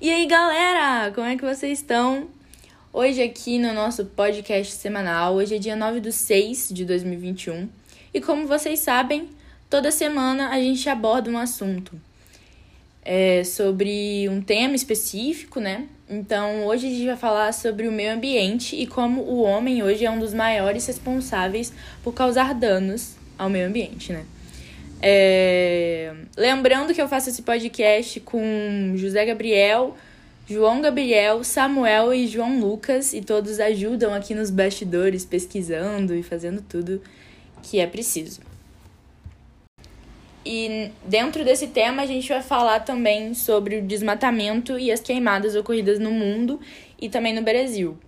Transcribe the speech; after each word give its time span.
E 0.00 0.08
aí, 0.12 0.26
galera, 0.26 1.10
como 1.12 1.26
é 1.26 1.36
que 1.36 1.44
vocês 1.44 1.80
estão? 1.80 2.28
Hoje 2.92 3.20
aqui 3.20 3.58
no 3.58 3.74
nosso 3.74 4.04
podcast 4.04 4.72
semanal, 4.74 5.34
hoje 5.34 5.56
é 5.56 5.58
dia 5.58 5.74
9 5.74 5.98
de 5.98 6.12
6 6.12 6.68
de 6.70 6.84
2021. 6.84 7.68
E 8.14 8.20
como 8.20 8.46
vocês 8.46 8.78
sabem, 8.78 9.28
toda 9.68 9.90
semana 9.90 10.50
a 10.50 10.60
gente 10.60 10.88
aborda 10.88 11.28
um 11.28 11.36
assunto 11.36 12.00
é, 13.02 13.42
sobre 13.42 14.28
um 14.28 14.40
tema 14.40 14.76
específico, 14.76 15.58
né? 15.58 15.88
Então, 16.08 16.66
hoje 16.66 16.86
a 16.86 16.90
gente 16.90 17.06
vai 17.06 17.16
falar 17.16 17.52
sobre 17.52 17.88
o 17.88 17.90
meio 17.90 18.12
ambiente 18.12 18.76
e 18.76 18.86
como 18.86 19.22
o 19.22 19.42
homem 19.42 19.82
hoje 19.82 20.04
é 20.04 20.10
um 20.12 20.20
dos 20.20 20.32
maiores 20.32 20.86
responsáveis 20.86 21.72
por 22.04 22.14
causar 22.14 22.54
danos 22.54 23.16
ao 23.36 23.50
meio 23.50 23.66
ambiente, 23.66 24.12
né? 24.12 24.24
É... 25.02 25.97
Lembrando 26.38 26.94
que 26.94 27.02
eu 27.02 27.08
faço 27.08 27.30
esse 27.30 27.42
podcast 27.42 28.20
com 28.20 28.92
José 28.94 29.26
Gabriel, 29.26 29.96
João 30.48 30.80
Gabriel, 30.80 31.42
Samuel 31.42 32.14
e 32.14 32.28
João 32.28 32.60
Lucas, 32.60 33.12
e 33.12 33.20
todos 33.20 33.58
ajudam 33.58 34.14
aqui 34.14 34.36
nos 34.36 34.48
bastidores, 34.48 35.24
pesquisando 35.24 36.14
e 36.14 36.22
fazendo 36.22 36.62
tudo 36.62 37.02
que 37.60 37.80
é 37.80 37.88
preciso. 37.88 38.40
E 40.46 40.92
dentro 41.04 41.44
desse 41.44 41.66
tema 41.66 42.02
a 42.02 42.06
gente 42.06 42.28
vai 42.28 42.40
falar 42.40 42.84
também 42.84 43.34
sobre 43.34 43.78
o 43.78 43.82
desmatamento 43.82 44.78
e 44.78 44.92
as 44.92 45.00
queimadas 45.00 45.56
ocorridas 45.56 45.98
no 45.98 46.12
mundo 46.12 46.60
e 47.00 47.08
também 47.08 47.34
no 47.34 47.42
Brasil. 47.42 47.98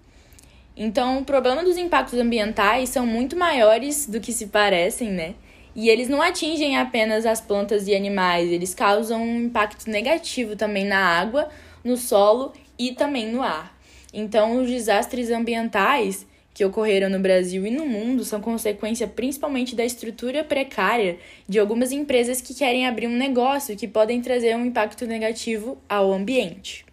Então, 0.77 1.19
o 1.19 1.24
problema 1.24 1.65
dos 1.65 1.77
impactos 1.77 2.16
ambientais 2.16 2.91
são 2.91 3.05
muito 3.05 3.37
maiores 3.37 4.07
do 4.07 4.21
que 4.21 4.33
se 4.33 4.47
parecem, 4.47 5.10
né? 5.10 5.35
E 5.74 5.88
eles 5.88 6.09
não 6.09 6.20
atingem 6.20 6.77
apenas 6.77 7.24
as 7.24 7.41
plantas 7.41 7.87
e 7.87 7.95
animais, 7.95 8.51
eles 8.51 8.74
causam 8.74 9.23
um 9.23 9.45
impacto 9.45 9.88
negativo 9.88 10.56
também 10.56 10.84
na 10.84 10.98
água, 10.98 11.48
no 11.84 11.96
solo 11.96 12.52
e 12.79 12.93
também 12.93 13.30
no 13.30 13.43
ar. 13.43 13.79
Então, 14.12 14.60
os 14.60 14.69
desastres 14.69 15.30
ambientais 15.30 16.27
que 16.52 16.65
ocorreram 16.65 17.09
no 17.09 17.21
Brasil 17.21 17.65
e 17.65 17.71
no 17.71 17.87
mundo 17.87 18.24
são 18.24 18.40
consequência 18.40 19.07
principalmente 19.07 19.77
da 19.77 19.85
estrutura 19.85 20.43
precária 20.43 21.18
de 21.49 21.59
algumas 21.59 21.93
empresas 21.93 22.40
que 22.40 22.52
querem 22.52 22.87
abrir 22.87 23.07
um 23.07 23.16
negócio 23.16 23.77
que 23.77 23.87
podem 23.87 24.21
trazer 24.21 24.57
um 24.57 24.66
impacto 24.66 25.07
negativo 25.07 25.79
ao 25.88 26.12
ambiente. 26.12 26.84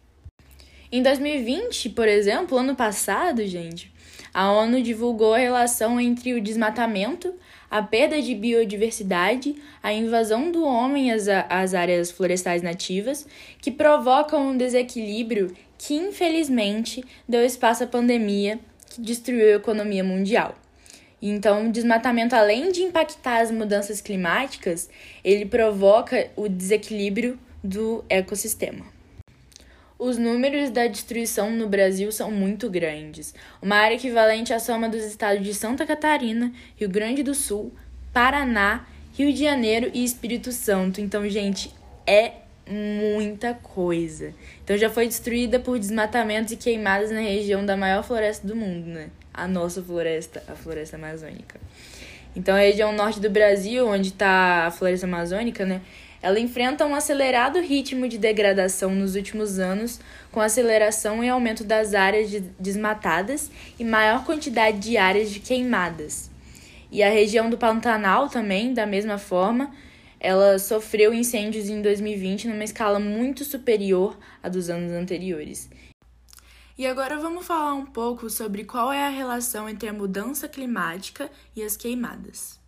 Em 0.97 1.03
2020, 1.03 1.89
por 1.89 2.07
exemplo, 2.07 2.57
ano 2.57 2.75
passado, 2.75 3.45
gente, 3.45 3.93
a 4.33 4.51
ONU 4.51 4.81
divulgou 4.81 5.35
a 5.35 5.37
relação 5.37 6.01
entre 6.01 6.33
o 6.33 6.41
desmatamento, 6.41 7.35
a 7.69 7.83
perda 7.83 8.19
de 8.19 8.33
biodiversidade, 8.33 9.55
a 9.83 9.93
invasão 9.93 10.51
do 10.51 10.65
homem 10.65 11.11
às, 11.11 11.27
às 11.27 11.75
áreas 11.75 12.09
florestais 12.09 12.63
nativas, 12.63 13.27
que 13.61 13.69
provocam 13.69 14.49
um 14.49 14.57
desequilíbrio 14.57 15.55
que, 15.77 15.93
infelizmente, 15.93 17.03
deu 17.29 17.45
espaço 17.45 17.83
à 17.83 17.87
pandemia 17.87 18.59
que 18.89 18.99
destruiu 18.99 19.53
a 19.53 19.57
economia 19.57 20.03
mundial. 20.03 20.55
Então, 21.21 21.67
o 21.67 21.71
desmatamento, 21.71 22.35
além 22.35 22.71
de 22.71 22.81
impactar 22.81 23.41
as 23.41 23.51
mudanças 23.51 24.01
climáticas, 24.01 24.89
ele 25.23 25.45
provoca 25.45 26.31
o 26.35 26.49
desequilíbrio 26.49 27.37
do 27.63 28.03
ecossistema. 28.09 28.96
Os 29.99 30.17
números 30.17 30.69
da 30.69 30.85
destruição 30.85 31.49
no 31.51 31.67
Brasil 31.67 32.11
são 32.11 32.29
muito 32.29 32.69
grandes, 32.69 33.33
uma 33.61 33.77
área 33.77 33.95
equivalente 33.95 34.53
à 34.53 34.59
soma 34.59 34.87
dos 34.87 35.03
estados 35.03 35.43
de 35.43 35.53
Santa 35.53 35.87
Catarina, 35.87 36.51
Rio 36.75 36.87
Grande 36.87 37.23
do 37.23 37.33
Sul, 37.33 37.73
Paraná, 38.13 38.85
Rio 39.13 39.33
de 39.33 39.39
Janeiro 39.39 39.89
e 39.93 40.03
Espírito 40.03 40.51
Santo. 40.51 41.01
Então, 41.01 41.27
gente, 41.27 41.73
é 42.05 42.33
muita 42.69 43.53
coisa. 43.53 44.33
Então 44.63 44.77
já 44.77 44.89
foi 44.89 45.07
destruída 45.07 45.59
por 45.59 45.79
desmatamentos 45.79 46.51
e 46.51 46.57
queimadas 46.57 47.11
na 47.11 47.19
região 47.19 47.65
da 47.65 47.77
maior 47.77 48.03
floresta 48.03 48.45
do 48.47 48.55
mundo, 48.55 48.87
né? 48.87 49.09
A 49.33 49.47
nossa 49.47 49.81
floresta, 49.81 50.43
a 50.47 50.55
floresta 50.55 50.97
amazônica. 50.97 51.59
Então 52.35 52.55
a 52.55 52.59
região 52.59 52.91
norte 52.91 53.19
do 53.19 53.29
Brasil, 53.29 53.87
onde 53.87 54.09
está 54.09 54.67
a 54.67 54.71
floresta 54.71 55.05
amazônica, 55.05 55.65
né? 55.65 55.81
Ela 56.21 56.39
enfrenta 56.39 56.85
um 56.85 56.95
acelerado 56.95 57.59
ritmo 57.59 58.07
de 58.07 58.17
degradação 58.17 58.93
nos 58.93 59.15
últimos 59.15 59.59
anos, 59.59 59.99
com 60.31 60.41
aceleração 60.41 61.23
e 61.23 61.29
aumento 61.29 61.63
das 61.63 61.93
áreas 61.93 62.29
de 62.29 62.39
desmatadas 62.59 63.51
e 63.79 63.83
maior 63.83 64.25
quantidade 64.25 64.79
de 64.79 64.97
áreas 64.97 65.29
de 65.29 65.39
queimadas. 65.39 66.29
E 66.91 67.03
a 67.03 67.09
região 67.09 67.49
do 67.49 67.57
Pantanal 67.57 68.29
também, 68.29 68.73
da 68.73 68.85
mesma 68.85 69.17
forma, 69.17 69.71
ela 70.19 70.57
sofreu 70.57 71.13
incêndios 71.13 71.69
em 71.69 71.81
2020 71.81 72.47
numa 72.47 72.63
escala 72.63 72.99
muito 72.99 73.43
superior 73.43 74.17
à 74.41 74.49
dos 74.49 74.69
anos 74.69 74.91
anteriores. 74.91 75.69
E 76.77 76.85
agora 76.85 77.17
vamos 77.17 77.45
falar 77.45 77.73
um 77.73 77.85
pouco 77.85 78.29
sobre 78.29 78.63
qual 78.63 78.91
é 78.91 79.05
a 79.05 79.09
relação 79.09 79.67
entre 79.67 79.89
a 79.89 79.93
mudança 79.93 80.47
climática 80.47 81.29
e 81.55 81.63
as 81.63 81.75
queimadas. 81.75 82.59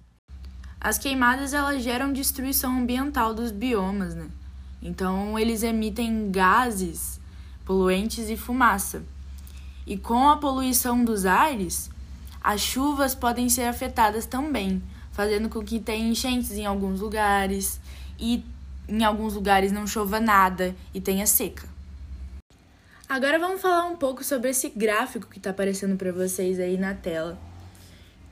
As 0.81 0.97
queimadas 0.97 1.53
elas 1.53 1.83
geram 1.83 2.13
destruição 2.13 2.77
ambiental 2.77 3.33
dos 3.33 3.51
biomas, 3.51 4.15
né? 4.15 4.29
Então 4.81 5.37
eles 5.37 5.61
emitem 5.61 6.31
gases 6.31 7.19
poluentes 7.65 8.29
e 8.29 8.37
fumaça. 8.37 9.03
E 9.85 9.97
com 9.97 10.29
a 10.29 10.37
poluição 10.37 11.03
dos 11.03 11.25
ares, 11.25 11.89
as 12.41 12.61
chuvas 12.61 13.13
podem 13.13 13.49
ser 13.49 13.63
afetadas 13.63 14.25
também, 14.25 14.81
fazendo 15.11 15.49
com 15.49 15.61
que 15.61 15.79
tenha 15.79 16.07
enchentes 16.07 16.51
em 16.51 16.65
alguns 16.65 17.01
lugares 17.01 17.81
e 18.17 18.45
em 18.87 19.03
alguns 19.03 19.33
lugares 19.33 19.73
não 19.73 19.85
chova 19.85 20.19
nada 20.21 20.73
e 20.93 21.01
tenha 21.01 21.27
seca. 21.27 21.67
Agora 23.07 23.37
vamos 23.37 23.59
falar 23.59 23.85
um 23.85 23.97
pouco 23.97 24.23
sobre 24.23 24.51
esse 24.51 24.69
gráfico 24.69 25.27
que 25.27 25.39
está 25.39 25.49
aparecendo 25.49 25.97
para 25.97 26.11
vocês 26.13 26.57
aí 26.57 26.77
na 26.77 26.93
tela 26.93 27.37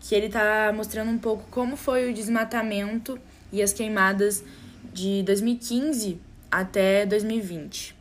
que 0.07 0.15
ele 0.15 0.27
está 0.27 0.71
mostrando 0.73 1.11
um 1.11 1.17
pouco 1.17 1.43
como 1.51 1.75
foi 1.75 2.09
o 2.09 2.13
desmatamento 2.13 3.19
e 3.51 3.61
as 3.61 3.73
queimadas 3.73 4.41
de 4.93 5.21
2015 5.23 6.17
até 6.49 7.05
2020. 7.05 7.93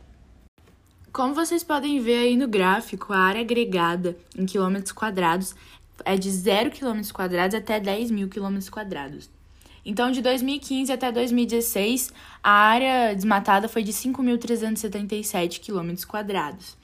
Como 1.11 1.33
vocês 1.33 1.65
podem 1.65 1.99
ver 1.99 2.19
aí 2.19 2.37
no 2.37 2.47
gráfico, 2.47 3.11
a 3.11 3.17
área 3.17 3.41
agregada 3.41 4.17
em 4.37 4.45
quilômetros 4.45 4.93
quadrados 4.93 5.53
é 6.05 6.15
de 6.15 6.31
0 6.31 6.71
quilômetros 6.71 7.11
quadrados 7.11 7.55
até 7.55 7.77
10 7.77 8.11
mil 8.11 8.29
quilômetros 8.29 8.69
quadrados. 8.69 9.29
Então, 9.83 10.09
de 10.09 10.21
2015 10.21 10.91
até 10.93 11.11
2016, 11.11 12.13
a 12.41 12.51
área 12.51 13.13
desmatada 13.15 13.67
foi 13.67 13.83
de 13.83 13.91
5.377 13.91 15.59
quilômetros 15.59 16.05
quadrados. 16.05 16.77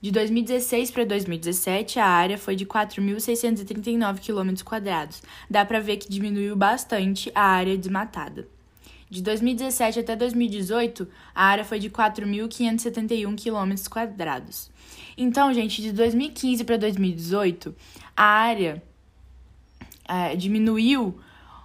De 0.00 0.12
2016 0.12 0.92
para 0.92 1.04
2017, 1.04 1.98
a 1.98 2.06
área 2.06 2.38
foi 2.38 2.54
de 2.54 2.64
4.639 2.64 4.20
km. 4.20 5.20
Dá 5.50 5.64
para 5.64 5.80
ver 5.80 5.96
que 5.96 6.08
diminuiu 6.08 6.54
bastante 6.54 7.32
a 7.34 7.42
área 7.42 7.76
desmatada. 7.76 8.46
De 9.10 9.20
2017 9.20 9.98
até 9.98 10.14
2018, 10.14 11.08
a 11.34 11.44
área 11.46 11.64
foi 11.64 11.80
de 11.80 11.90
4.571 11.90 13.34
km. 13.42 13.74
Então, 15.16 15.52
gente, 15.52 15.82
de 15.82 15.92
2015 15.92 16.62
para 16.62 16.76
2018, 16.76 17.74
a 18.16 18.24
área 18.24 18.80
é, 20.06 20.36
diminuiu 20.36 21.18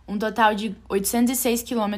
um 0.08 0.18
total 0.18 0.56
de 0.56 0.76
806 0.90 1.62
km. 1.62 1.98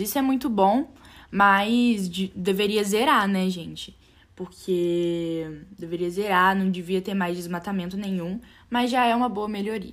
Isso 0.00 0.18
é 0.18 0.22
muito 0.22 0.48
bom, 0.48 0.90
mas 1.30 2.08
de, 2.08 2.32
deveria 2.34 2.82
zerar, 2.82 3.28
né, 3.28 3.50
gente? 3.50 3.94
Porque 4.40 5.46
deveria 5.78 6.08
zerar, 6.08 6.56
não 6.56 6.70
devia 6.70 7.02
ter 7.02 7.12
mais 7.12 7.36
desmatamento 7.36 7.94
nenhum, 7.94 8.40
mas 8.70 8.90
já 8.90 9.04
é 9.04 9.14
uma 9.14 9.28
boa 9.28 9.46
melhoria. 9.46 9.92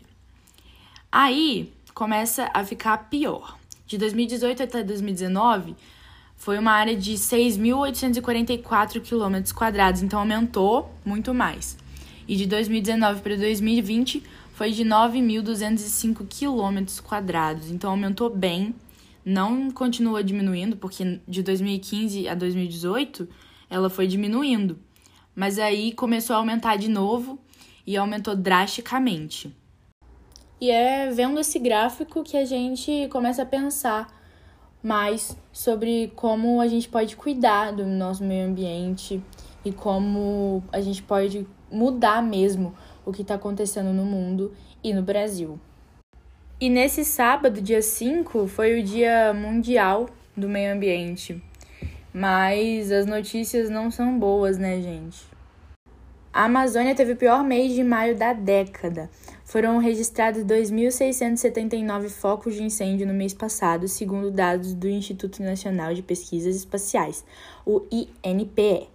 Aí 1.12 1.74
começa 1.94 2.50
a 2.54 2.64
ficar 2.64 3.10
pior. 3.10 3.58
De 3.86 3.98
2018 3.98 4.64
até 4.64 4.82
2019, 4.86 5.76
foi 6.38 6.58
uma 6.58 6.72
área 6.72 6.96
de 6.96 7.16
6.844 7.16 9.02
km 9.02 9.54
quadrados, 9.54 10.02
então 10.02 10.20
aumentou 10.20 10.96
muito 11.04 11.34
mais. 11.34 11.78
E 12.26 12.38
de 12.38 12.46
2019 12.46 13.20
para 13.20 13.36
2020 13.36 14.24
foi 14.54 14.72
de 14.72 14.86
9.205 14.86 16.26
km 16.26 16.86
quadrados, 17.04 17.70
então 17.70 17.90
aumentou 17.90 18.30
bem. 18.30 18.74
Não 19.26 19.70
continua 19.72 20.24
diminuindo, 20.24 20.78
porque 20.78 21.20
de 21.28 21.44
2015 21.44 22.30
a 22.30 22.34
2018 22.34 23.28
ela 23.70 23.90
foi 23.90 24.08
diminuindo. 24.08 24.80
Mas 25.36 25.60
aí 25.60 25.94
começou 25.94 26.36
a 26.36 26.40
aumentar 26.40 26.78
de 26.78 26.90
novo 26.90 27.40
e 27.86 27.96
aumentou 27.96 28.36
drasticamente. 28.36 29.56
E 30.60 30.72
é 30.72 31.12
vendo 31.12 31.40
esse 31.40 31.60
gráfico 31.60 32.24
que 32.24 32.36
a 32.36 32.44
gente 32.44 33.08
começa 33.12 33.44
a 33.44 33.46
pensar 33.46 34.12
mais 34.82 35.38
sobre 35.52 36.12
como 36.16 36.60
a 36.60 36.68
gente 36.68 36.90
pode 36.90 37.16
cuidar 37.16 37.72
do 37.72 37.86
nosso 37.86 38.24
meio 38.24 38.48
ambiente 38.48 39.22
e 39.64 39.72
como 39.72 40.64
a 40.72 40.82
gente 40.82 41.04
pode 41.04 41.46
mudar 41.72 42.24
mesmo 42.24 42.74
o 43.06 43.12
que 43.12 43.22
está 43.22 43.36
acontecendo 43.36 43.94
no 43.94 44.04
mundo 44.04 44.54
e 44.84 44.94
no 44.94 45.04
Brasil. 45.04 45.60
E 46.60 46.70
nesse 46.70 47.06
sábado, 47.06 47.62
dia 47.62 47.82
5, 47.82 48.48
foi 48.48 48.80
o 48.80 48.84
Dia 48.84 49.34
Mundial 49.34 50.08
do 50.36 50.50
Meio 50.50 50.74
Ambiente. 50.74 51.42
Mas 52.20 52.92
as 52.92 53.06
notícias 53.06 53.70
não 53.70 53.92
são 53.92 54.18
boas, 54.18 54.58
né, 54.58 54.82
gente? 54.82 55.24
A 56.34 56.46
Amazônia 56.46 56.96
teve 56.96 57.12
o 57.12 57.16
pior 57.16 57.44
mês 57.44 57.76
de 57.76 57.84
maio 57.84 58.18
da 58.18 58.34
década. 58.34 59.08
Foram 59.46 59.78
registrados 59.78 60.44
2.679 60.44 62.10
focos 62.10 62.56
de 62.56 62.64
incêndio 62.64 63.06
no 63.06 63.14
mês 63.14 63.36
passado, 63.36 63.88
segundo 63.88 64.32
dados 64.32 64.74
do 64.74 64.90
Instituto 64.90 65.44
Nacional 65.44 65.94
de 65.94 66.02
Pesquisas 66.02 66.56
Espaciais, 66.56 67.24
o 67.64 67.84
INPE. 67.92 68.90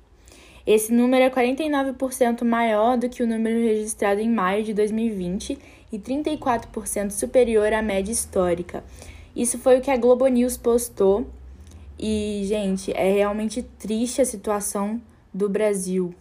Esse 0.66 0.92
número 0.92 1.22
é 1.22 1.30
49% 1.30 2.42
maior 2.42 2.98
do 2.98 3.08
que 3.08 3.22
o 3.22 3.26
número 3.28 3.60
registrado 3.60 4.20
em 4.20 4.28
maio 4.28 4.64
de 4.64 4.74
2020 4.74 5.56
e 5.92 5.96
34% 5.96 7.12
superior 7.12 7.72
à 7.72 7.82
média 7.82 8.10
histórica. 8.10 8.82
Isso 9.36 9.60
foi 9.60 9.78
o 9.78 9.80
que 9.80 9.92
a 9.92 9.96
Globo 9.96 10.26
News 10.26 10.56
postou. 10.56 11.24
E, 12.04 12.42
gente, 12.46 12.90
é 12.94 13.12
realmente 13.12 13.62
triste 13.62 14.20
a 14.20 14.24
situação 14.24 15.00
do 15.32 15.48
Brasil. 15.48 16.12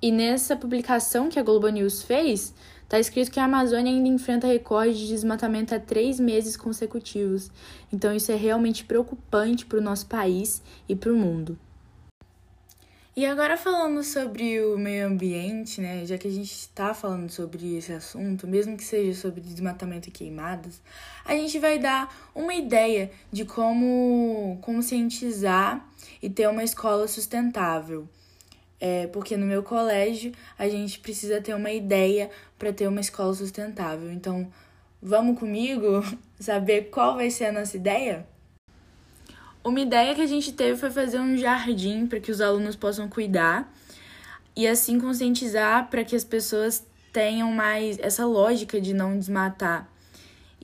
E 0.00 0.10
nessa 0.10 0.56
publicação 0.56 1.28
que 1.28 1.38
a 1.38 1.42
Globo 1.42 1.68
News 1.68 2.02
fez, 2.02 2.54
está 2.82 2.98
escrito 2.98 3.30
que 3.30 3.38
a 3.38 3.44
Amazônia 3.44 3.92
ainda 3.92 4.08
enfrenta 4.08 4.46
recorde 4.46 5.00
de 5.00 5.08
desmatamento 5.08 5.74
há 5.74 5.78
três 5.78 6.18
meses 6.18 6.56
consecutivos. 6.56 7.50
Então, 7.92 8.14
isso 8.14 8.32
é 8.32 8.36
realmente 8.36 8.86
preocupante 8.86 9.66
para 9.66 9.80
o 9.80 9.82
nosso 9.82 10.06
país 10.06 10.62
e 10.88 10.96
para 10.96 11.12
o 11.12 11.16
mundo. 11.16 11.58
E 13.18 13.26
agora 13.26 13.56
falando 13.56 14.00
sobre 14.04 14.62
o 14.62 14.78
meio 14.78 15.08
ambiente, 15.08 15.80
né? 15.80 16.06
Já 16.06 16.16
que 16.16 16.28
a 16.28 16.30
gente 16.30 16.52
está 16.52 16.94
falando 16.94 17.28
sobre 17.28 17.76
esse 17.76 17.92
assunto, 17.92 18.46
mesmo 18.46 18.76
que 18.76 18.84
seja 18.84 19.20
sobre 19.20 19.40
desmatamento 19.40 20.08
e 20.08 20.12
queimadas, 20.12 20.80
a 21.24 21.32
gente 21.34 21.58
vai 21.58 21.80
dar 21.80 22.30
uma 22.32 22.54
ideia 22.54 23.10
de 23.32 23.44
como 23.44 24.56
conscientizar 24.60 25.84
e 26.22 26.30
ter 26.30 26.48
uma 26.48 26.62
escola 26.62 27.08
sustentável. 27.08 28.08
É, 28.80 29.08
porque 29.08 29.36
no 29.36 29.46
meu 29.46 29.64
colégio 29.64 30.30
a 30.56 30.68
gente 30.68 31.00
precisa 31.00 31.40
ter 31.40 31.54
uma 31.54 31.72
ideia 31.72 32.30
para 32.56 32.72
ter 32.72 32.86
uma 32.86 33.00
escola 33.00 33.34
sustentável. 33.34 34.12
Então, 34.12 34.48
vamos 35.02 35.40
comigo 35.40 36.04
saber 36.38 36.82
qual 36.82 37.16
vai 37.16 37.32
ser 37.32 37.46
a 37.46 37.52
nossa 37.52 37.76
ideia? 37.76 38.24
Uma 39.68 39.80
ideia 39.80 40.14
que 40.14 40.22
a 40.22 40.26
gente 40.26 40.50
teve 40.54 40.78
foi 40.78 40.88
fazer 40.88 41.20
um 41.20 41.36
jardim 41.36 42.06
para 42.06 42.18
que 42.18 42.32
os 42.32 42.40
alunos 42.40 42.74
possam 42.74 43.06
cuidar 43.06 43.70
e 44.56 44.66
assim 44.66 44.98
conscientizar 44.98 45.90
para 45.90 46.02
que 46.02 46.16
as 46.16 46.24
pessoas 46.24 46.82
tenham 47.12 47.52
mais 47.52 47.98
essa 47.98 48.24
lógica 48.24 48.80
de 48.80 48.94
não 48.94 49.18
desmatar. 49.18 49.86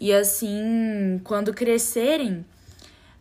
E 0.00 0.10
assim, 0.10 1.20
quando 1.22 1.52
crescerem, 1.52 2.46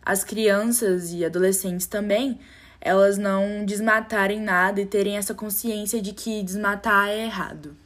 as 0.02 0.24
crianças 0.24 1.12
e 1.12 1.22
adolescentes 1.22 1.86
também, 1.86 2.40
elas 2.80 3.18
não 3.18 3.66
desmatarem 3.66 4.40
nada 4.40 4.80
e 4.80 4.86
terem 4.86 5.18
essa 5.18 5.34
consciência 5.34 6.00
de 6.00 6.14
que 6.14 6.42
desmatar 6.42 7.10
é 7.10 7.24
errado. 7.24 7.76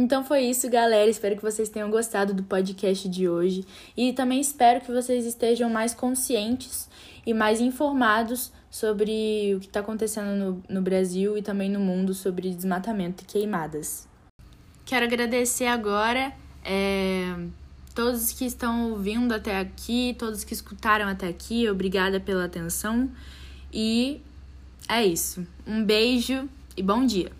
Então 0.00 0.24
foi 0.24 0.44
isso, 0.44 0.70
galera. 0.70 1.10
Espero 1.10 1.36
que 1.36 1.42
vocês 1.42 1.68
tenham 1.68 1.90
gostado 1.90 2.32
do 2.32 2.42
podcast 2.42 3.06
de 3.06 3.28
hoje 3.28 3.66
e 3.94 4.14
também 4.14 4.40
espero 4.40 4.80
que 4.80 4.90
vocês 4.90 5.26
estejam 5.26 5.68
mais 5.68 5.92
conscientes 5.92 6.88
e 7.26 7.34
mais 7.34 7.60
informados 7.60 8.50
sobre 8.70 9.54
o 9.54 9.60
que 9.60 9.66
está 9.66 9.80
acontecendo 9.80 10.34
no, 10.38 10.62
no 10.70 10.80
Brasil 10.80 11.36
e 11.36 11.42
também 11.42 11.68
no 11.68 11.78
mundo 11.78 12.14
sobre 12.14 12.48
desmatamento 12.48 13.24
e 13.24 13.26
queimadas. 13.26 14.08
Quero 14.86 15.04
agradecer 15.04 15.66
agora 15.66 16.32
é, 16.64 17.36
todos 17.94 18.32
que 18.32 18.46
estão 18.46 18.92
ouvindo 18.92 19.34
até 19.34 19.58
aqui, 19.58 20.16
todos 20.18 20.44
que 20.44 20.54
escutaram 20.54 21.08
até 21.08 21.28
aqui. 21.28 21.68
Obrigada 21.68 22.18
pela 22.18 22.46
atenção 22.46 23.10
e 23.70 24.22
é 24.88 25.04
isso. 25.04 25.46
Um 25.66 25.84
beijo 25.84 26.48
e 26.74 26.82
bom 26.82 27.04
dia! 27.04 27.39